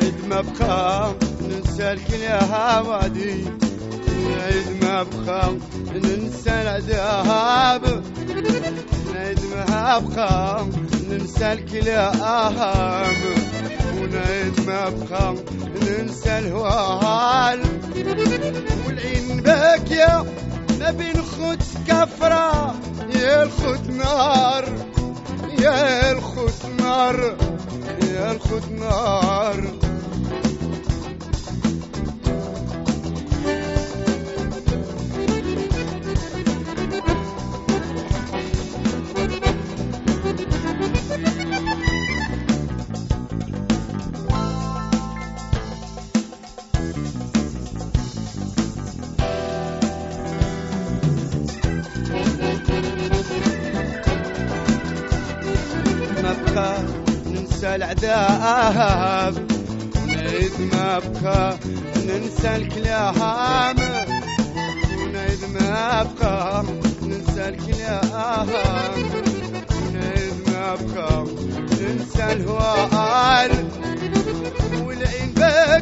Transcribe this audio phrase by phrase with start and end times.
[0.00, 3.44] عيد ما بقى ننسى الكلاب دي
[4.42, 5.52] عيد ما بقى
[5.94, 8.04] ننسى العذاب.
[9.14, 10.66] عيد ما بقى
[11.12, 13.20] ننسى الكلاب
[14.00, 15.34] ونعيد ما بقى
[15.82, 17.60] ننسى الهوال
[18.86, 20.24] والعين باكية
[20.80, 22.74] ما بين خد كفرة
[23.14, 24.64] يا الخد نار
[25.58, 27.36] يا الخد نار
[28.14, 29.64] يا الخد نار.
[57.62, 59.34] ننسى العذاب.
[60.02, 61.58] ونعيد ما بقى
[61.96, 63.76] ننسى الكلام.
[64.98, 66.64] ونعيد ما بقى
[67.02, 68.48] ننسى الكلام.
[69.70, 71.24] ونعيد ما بقى
[71.80, 73.50] ننسى الهوال
[74.86, 75.78] والعين ما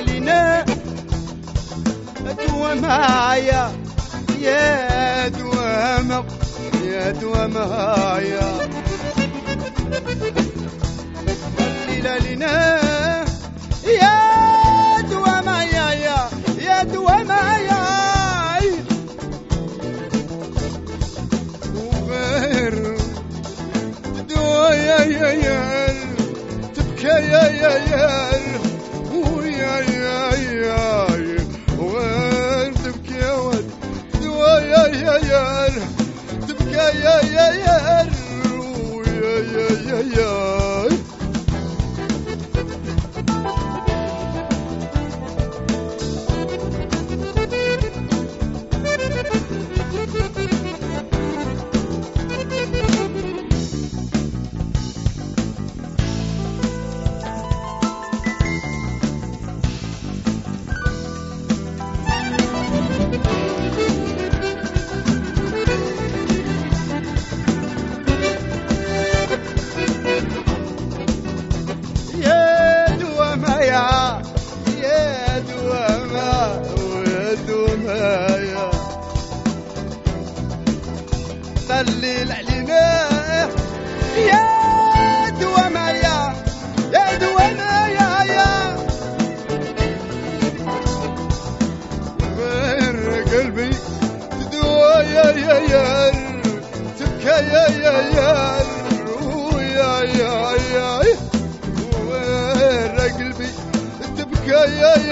[0.00, 0.64] لنا.
[2.48, 3.72] دوا معايا
[4.40, 6.24] يا دوامة
[6.84, 8.68] يا دوامايا
[11.58, 12.80] صلي لنا
[13.86, 14.15] يا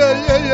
[0.05, 0.54] Ei, ei.